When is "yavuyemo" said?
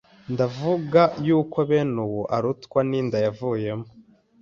3.25-3.87